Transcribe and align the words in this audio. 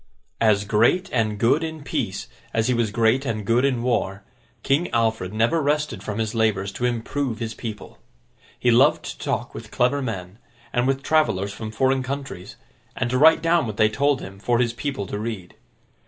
As 0.39 0.63
great 0.63 1.11
and 1.13 1.37
good 1.37 1.63
in 1.63 1.83
peace, 1.83 2.25
as 2.55 2.67
he 2.69 2.73
was 2.73 2.89
great 2.89 3.23
and 3.23 3.45
good 3.45 3.63
in 3.63 3.83
war, 3.83 4.23
King 4.63 4.89
Alfred 4.89 5.31
never 5.31 5.61
rested 5.61 6.01
from 6.01 6.17
his 6.17 6.33
labours 6.33 6.71
to 6.71 6.85
improve 6.85 7.37
his 7.37 7.53
people. 7.53 7.99
He 8.59 8.71
loved 8.71 9.03
to 9.05 9.17
talk 9.19 9.53
with 9.53 9.69
clever 9.69 10.01
men, 10.01 10.39
and 10.73 10.87
with 10.87 11.03
travellers 11.03 11.53
from 11.53 11.69
foreign 11.71 12.01
countries, 12.01 12.55
and 12.97 13.11
to 13.11 13.17
write 13.19 13.43
down 13.43 13.67
what 13.67 13.77
they 13.77 13.89
told 13.89 14.21
him, 14.21 14.39
for 14.39 14.57
his 14.57 14.73
people 14.73 15.05
to 15.05 15.19
read. 15.19 15.53